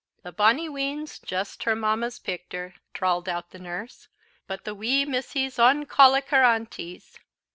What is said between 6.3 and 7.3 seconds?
aunties."